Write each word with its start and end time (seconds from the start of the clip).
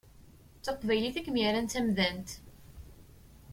D 0.57 0.61
taqbaylit 0.65 1.15
i 1.19 1.21
kem-yerran 1.25 1.67
d 1.67 1.71
tamdant. 1.73 2.29